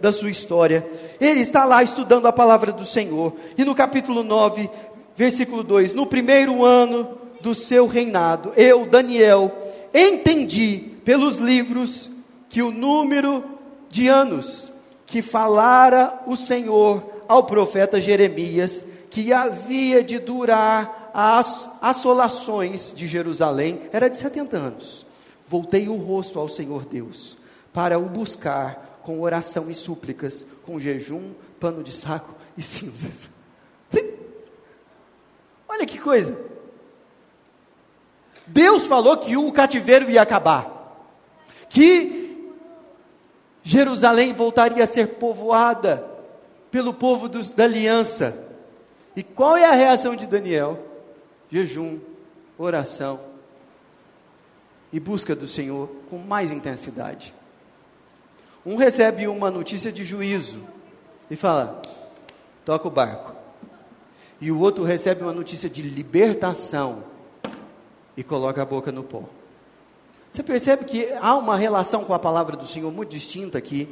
[0.00, 0.88] da sua história,
[1.20, 3.34] ele está lá estudando a palavra do Senhor.
[3.58, 4.70] E no capítulo 9,
[5.14, 9.52] versículo 2: No primeiro ano do seu reinado, eu, Daniel,
[9.92, 12.08] entendi pelos livros
[12.48, 13.44] que o número
[13.90, 14.72] de anos
[15.04, 18.82] que falara o Senhor ao profeta Jeremias,
[19.14, 25.04] que havia de durar as assolações de Jerusalém, era de 70 anos
[25.46, 27.36] voltei o rosto ao Senhor Deus,
[27.72, 33.30] para o buscar com oração e súplicas, com jejum, pano de saco e cinzas.
[35.68, 36.36] Olha que coisa.
[38.46, 40.98] Deus falou que o cativeiro ia acabar,
[41.68, 42.52] que
[43.62, 46.04] Jerusalém voltaria a ser povoada
[46.70, 48.43] pelo povo dos, da aliança.
[49.16, 50.78] E qual é a reação de Daniel?
[51.50, 52.00] Jejum,
[52.58, 53.20] oração
[54.92, 57.34] e busca do Senhor com mais intensidade.
[58.64, 60.60] Um recebe uma notícia de juízo
[61.30, 61.82] e fala:
[62.64, 63.34] toca o barco.
[64.40, 67.04] E o outro recebe uma notícia de libertação
[68.16, 69.24] e coloca a boca no pó.
[70.30, 73.88] Você percebe que há uma relação com a palavra do Senhor muito distinta aqui.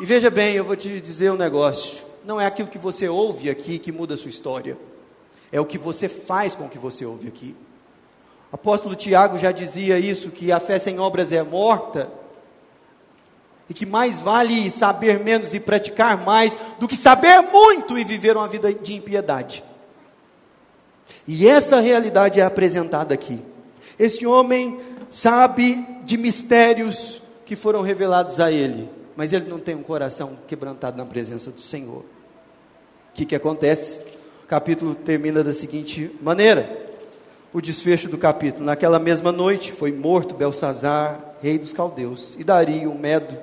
[0.00, 2.11] E veja bem, eu vou te dizer um negócio.
[2.24, 4.76] Não é aquilo que você ouve aqui que muda a sua história.
[5.50, 7.54] É o que você faz com o que você ouve aqui.
[8.50, 12.10] O apóstolo Tiago já dizia isso, que a fé sem obras é morta.
[13.68, 18.36] E que mais vale saber menos e praticar mais do que saber muito e viver
[18.36, 19.62] uma vida de impiedade.
[21.26, 23.42] E essa realidade é apresentada aqui.
[23.98, 29.82] Esse homem sabe de mistérios que foram revelados a ele, mas ele não tem um
[29.82, 32.04] coração quebrantado na presença do Senhor.
[33.12, 34.00] O que, que acontece?
[34.44, 36.88] O capítulo termina da seguinte maneira:
[37.52, 38.64] o desfecho do capítulo.
[38.64, 43.36] Naquela mesma noite foi morto Belsazar, rei dos caldeus, e Dario, Medo,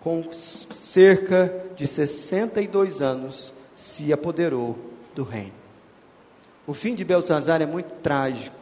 [0.00, 4.76] com cerca de 62 anos, se apoderou
[5.14, 5.52] do reino.
[6.66, 8.56] O fim de Belsazar é muito trágico.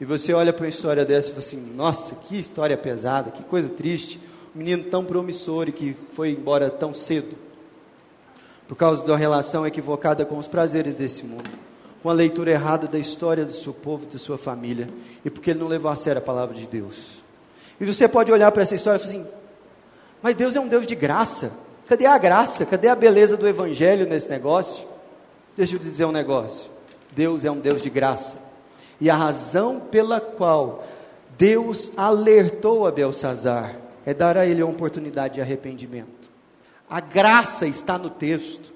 [0.00, 3.42] E você olha para uma história dessa e fala assim: nossa, que história pesada, que
[3.42, 4.20] coisa triste.
[4.54, 7.36] Um menino tão promissor e que foi embora tão cedo,
[8.68, 11.50] por causa de uma relação equivocada com os prazeres desse mundo,
[12.02, 14.88] com a leitura errada da história do seu povo, da sua família,
[15.24, 17.22] e porque ele não levou a sério a palavra de Deus.
[17.80, 19.26] E você pode olhar para essa história e falar assim:
[20.22, 21.52] mas Deus é um Deus de graça.
[21.86, 22.66] Cadê a graça?
[22.66, 24.84] Cadê a beleza do Evangelho nesse negócio?
[25.56, 26.68] Deixa eu te dizer um negócio.
[27.14, 28.36] Deus é um Deus de graça.
[29.00, 30.84] E a razão pela qual
[31.38, 36.15] Deus alertou a Belsazar é dar a ele a oportunidade de arrependimento.
[36.88, 38.72] A graça está no texto,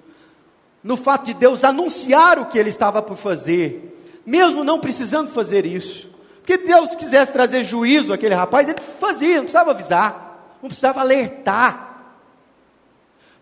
[0.83, 5.65] no fato de Deus anunciar o que ele estava por fazer, mesmo não precisando fazer
[5.65, 6.11] isso.
[6.37, 12.15] Porque Deus quisesse trazer juízo àquele rapaz, ele fazia, não precisava avisar, não precisava alertar.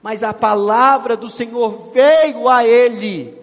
[0.03, 3.37] Mas a palavra do Senhor veio a ele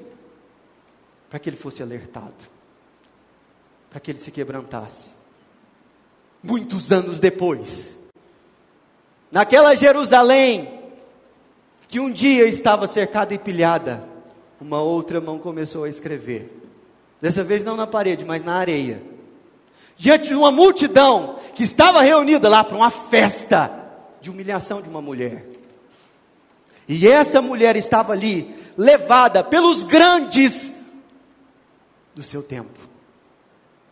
[1.29, 2.55] para que ele fosse alertado
[3.95, 5.11] para que ele se quebrantasse.
[6.43, 7.97] Muitos anos depois,
[9.31, 10.84] naquela Jerusalém,
[11.95, 14.03] que um dia estava cercada e pilhada,
[14.59, 16.51] uma outra mão começou a escrever.
[17.21, 19.01] Dessa vez não na parede, mas na areia.
[19.95, 23.71] Diante de uma multidão que estava reunida lá para uma festa
[24.19, 25.45] de humilhação de uma mulher.
[26.85, 30.75] E essa mulher estava ali, levada pelos grandes
[32.13, 32.89] do seu tempo.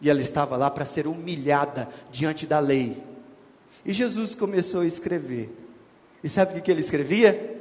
[0.02, 3.02] E ela estava lá para ser humilhada diante da lei.
[3.86, 5.58] E Jesus começou a escrever.
[6.22, 7.53] E sabe o que ele escrevia?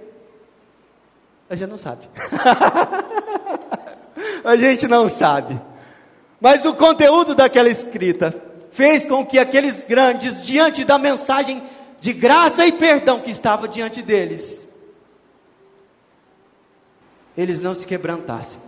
[1.53, 2.09] A gente não sabe.
[4.43, 5.61] a gente não sabe.
[6.41, 8.35] Mas o conteúdo daquela escrita
[8.71, 11.63] fez com que aqueles grandes, diante da mensagem
[12.01, 14.67] de graça e perdão que estava diante deles,
[17.37, 18.59] eles não se quebrantassem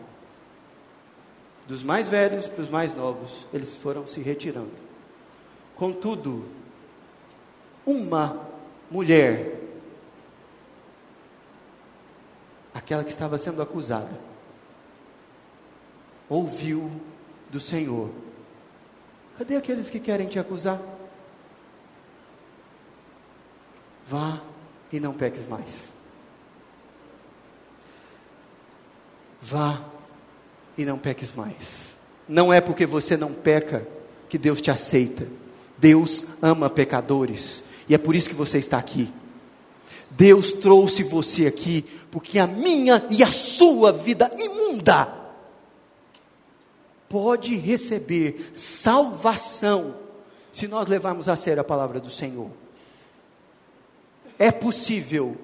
[1.66, 4.68] dos mais velhos para os mais novos, eles foram se retirando.
[5.74, 6.44] Contudo,
[7.86, 8.46] uma
[8.90, 9.63] mulher,
[12.74, 14.18] aquela que estava sendo acusada,
[16.28, 16.90] ouviu
[17.50, 18.10] do Senhor:
[19.38, 20.80] Cadê aqueles que querem te acusar?
[24.06, 24.40] Vá
[24.92, 25.88] e não peques mais.
[29.40, 29.82] Vá
[30.76, 31.94] e não peques mais.
[32.28, 33.86] Não é porque você não peca
[34.28, 35.26] que Deus te aceita.
[35.76, 39.12] Deus ama pecadores e é por isso que você está aqui.
[40.16, 45.12] Deus trouxe você aqui porque a minha e a sua vida imunda
[47.08, 49.96] pode receber salvação
[50.52, 52.48] se nós levarmos a sério a palavra do Senhor.
[54.38, 55.36] É possível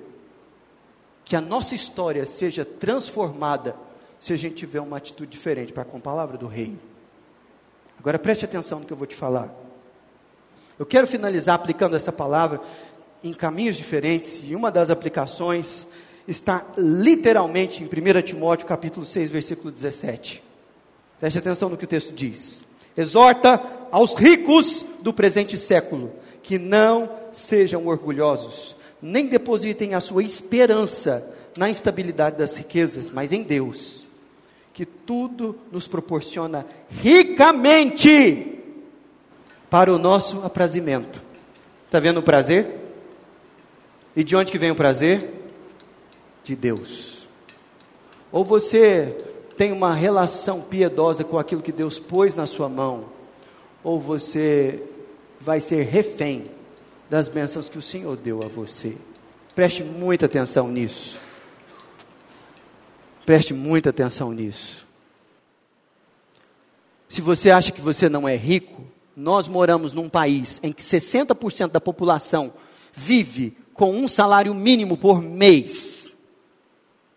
[1.24, 3.76] que a nossa história seja transformada
[4.18, 6.76] se a gente tiver uma atitude diferente para com a palavra do rei.
[7.98, 9.52] Agora preste atenção no que eu vou te falar.
[10.78, 12.60] Eu quero finalizar aplicando essa palavra
[13.22, 15.86] em caminhos diferentes, e uma das aplicações
[16.26, 20.42] está literalmente em 1 Timóteo capítulo 6, versículo 17.
[21.18, 22.64] Preste atenção no que o texto diz.
[22.96, 23.60] Exorta
[23.90, 26.12] aos ricos do presente século
[26.42, 31.24] que não sejam orgulhosos, nem depositem a sua esperança
[31.56, 34.04] na instabilidade das riquezas, mas em Deus
[34.72, 38.62] que tudo nos proporciona ricamente
[39.68, 41.22] para o nosso aprazimento.
[41.86, 42.79] Está vendo o prazer?
[44.20, 45.32] E de onde que vem o prazer?
[46.44, 47.26] De Deus.
[48.30, 49.16] Ou você
[49.56, 53.06] tem uma relação piedosa com aquilo que Deus pôs na sua mão,
[53.82, 54.82] ou você
[55.40, 56.44] vai ser refém
[57.08, 58.94] das bênçãos que o Senhor deu a você.
[59.54, 61.18] Preste muita atenção nisso.
[63.24, 64.86] Preste muita atenção nisso.
[67.08, 68.84] Se você acha que você não é rico,
[69.16, 72.52] nós moramos num país em que 60% da população
[72.92, 76.14] vive com um salário mínimo por mês.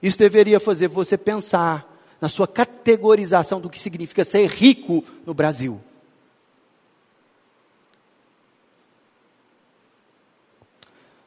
[0.02, 1.86] Isso deveria fazer você pensar
[2.22, 5.82] na sua categorização do que significa ser rico no Brasil.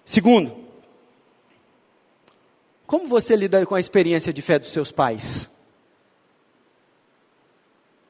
[0.06, 0.56] Segundo,
[2.86, 5.50] como você lida com a experiência de fé dos seus pais?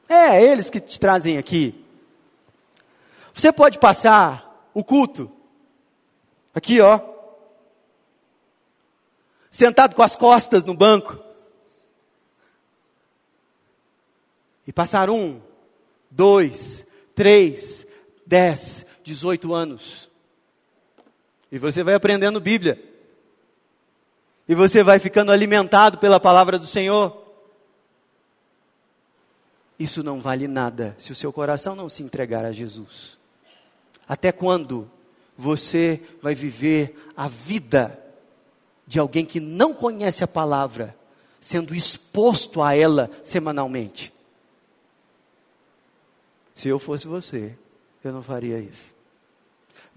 [0.07, 1.83] É, eles que te trazem aqui.
[3.33, 5.29] Você pode passar o culto
[6.55, 7.16] aqui, ó,
[9.57, 11.17] sentado com as costas no banco,
[14.67, 15.41] e passar um,
[16.11, 16.85] dois,
[17.15, 17.83] três,
[18.23, 20.11] dez, dezoito anos,
[21.51, 22.79] e você vai aprendendo Bíblia,
[24.47, 27.25] e você vai ficando alimentado pela palavra do Senhor.
[29.79, 33.17] Isso não vale nada se o seu coração não se entregar a Jesus.
[34.07, 34.87] Até quando
[35.35, 38.06] você vai viver a vida
[38.87, 40.95] de alguém que não conhece a palavra,
[41.39, 44.13] sendo exposto a ela semanalmente?
[46.55, 47.55] Se eu fosse você,
[48.03, 48.95] eu não faria isso.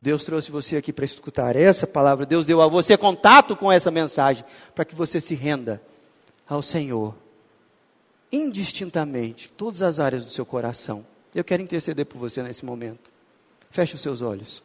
[0.03, 3.91] Deus trouxe você aqui para escutar essa palavra, Deus deu a você contato com essa
[3.91, 5.81] mensagem, para que você se renda
[6.49, 7.15] ao Senhor,
[8.33, 11.07] indistintamente, todas as áreas do seu coração.
[11.35, 13.11] Eu quero interceder por você nesse momento.
[13.71, 14.63] Feche os seus olhos.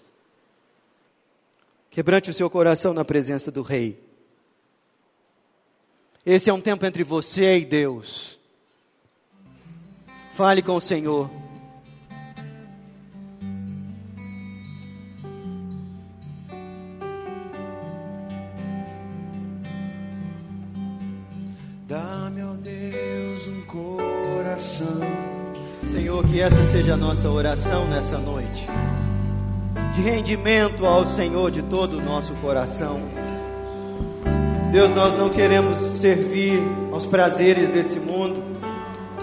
[1.92, 4.05] Quebrante o seu coração na presença do Rei.
[6.26, 8.40] Esse é um tempo entre você e Deus.
[10.34, 11.30] Fale com o Senhor.
[25.92, 28.66] Senhor, que essa seja a nossa oração nessa noite.
[29.94, 33.00] De rendimento ao Senhor de todo o nosso coração.
[34.76, 36.62] Deus, nós não queremos servir
[36.92, 38.44] aos prazeres desse mundo,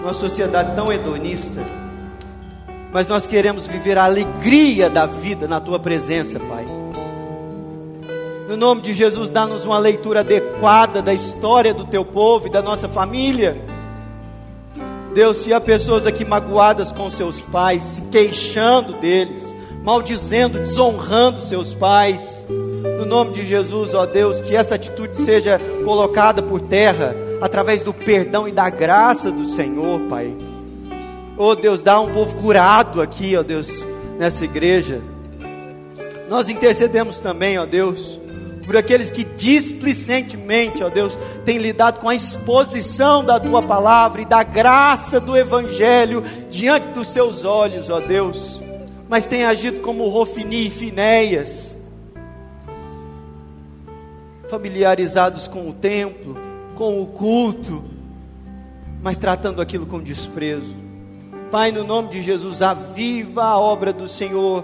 [0.01, 1.61] uma sociedade tão hedonista,
[2.91, 6.65] mas nós queremos viver a alegria da vida na tua presença, Pai.
[8.49, 12.63] No nome de Jesus, dá-nos uma leitura adequada da história do teu povo e da
[12.63, 13.55] nossa família
[15.13, 19.43] Deus, se há pessoas aqui magoadas com seus pais, se queixando deles,
[19.83, 22.43] maldizendo, desonrando seus pais,
[23.03, 27.93] no nome de Jesus, ó Deus, que essa atitude seja colocada por terra através do
[27.93, 30.33] perdão e da graça do Senhor, Pai.
[31.37, 33.69] Ó Deus, dá um povo curado aqui, ó Deus,
[34.17, 35.01] nessa igreja.
[36.29, 38.19] Nós intercedemos também, ó Deus,
[38.65, 44.25] por aqueles que displicentemente, ó Deus, têm lidado com a exposição da tua palavra e
[44.25, 48.61] da graça do Evangelho diante dos seus olhos, ó Deus,
[49.09, 51.72] mas têm agido como Rofini e Finéias,
[54.53, 56.37] familiarizados com o templo,
[56.75, 57.83] com o culto,
[59.01, 60.75] mas tratando aquilo com desprezo.
[61.49, 64.63] Pai, no nome de Jesus, aviva a obra do Senhor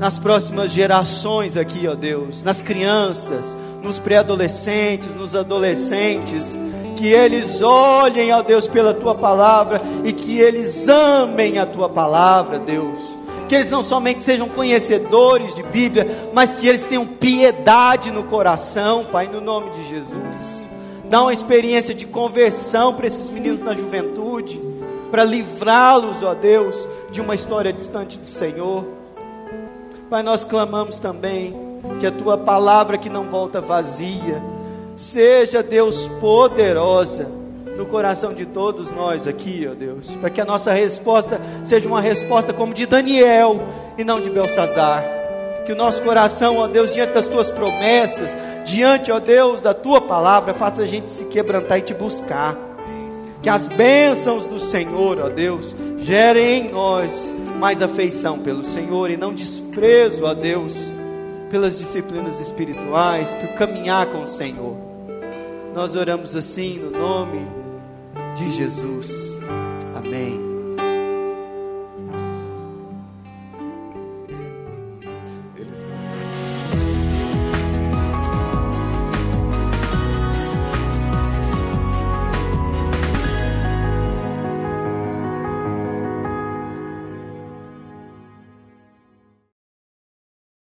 [0.00, 6.58] nas próximas gerações aqui, ó Deus, nas crianças, nos pré-adolescentes, nos adolescentes,
[6.96, 12.58] que eles olhem, ó Deus, pela tua palavra e que eles amem a tua palavra,
[12.58, 13.13] Deus.
[13.54, 19.04] Que eles não somente sejam conhecedores de Bíblia, mas que eles tenham piedade no coração,
[19.04, 20.68] Pai, no nome de Jesus.
[21.08, 24.60] Dá uma experiência de conversão para esses meninos na juventude,
[25.08, 28.84] para livrá-los, ó Deus, de uma história distante do Senhor.
[30.10, 31.54] Pai, nós clamamos também
[32.00, 34.42] que a tua palavra que não volta vazia,
[34.96, 37.43] seja, Deus, poderosa
[37.76, 42.00] no coração de todos nós aqui, ó Deus, para que a nossa resposta seja uma
[42.00, 43.60] resposta como de Daniel
[43.98, 45.04] e não de Belsazar.
[45.66, 50.00] Que o nosso coração, ó Deus, diante das tuas promessas, diante, ó Deus, da tua
[50.00, 52.56] palavra, faça a gente se quebrantar e te buscar.
[53.42, 59.16] Que as bênçãos do Senhor, ó Deus, gerem em nós mais afeição pelo Senhor e
[59.16, 60.74] não desprezo a Deus
[61.50, 64.76] pelas disciplinas espirituais, por caminhar com o Senhor.
[65.74, 67.63] Nós oramos assim no nome
[68.34, 69.38] de Jesus.
[69.94, 70.43] Amém.